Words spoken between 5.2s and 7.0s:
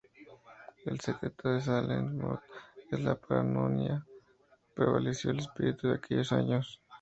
el espíritu de aquellos años.